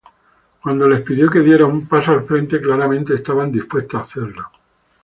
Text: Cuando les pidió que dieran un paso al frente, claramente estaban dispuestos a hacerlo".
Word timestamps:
Cuando 0.63 0.87
les 0.89 1.01
pidió 1.03 1.29
que 1.29 1.41
dieran 1.41 1.69
un 1.69 1.87
paso 1.87 2.11
al 2.11 2.25
frente, 2.25 2.59
claramente 2.59 3.13
estaban 3.13 3.51
dispuestos 3.51 3.99
a 3.99 4.03
hacerlo". 4.03 4.49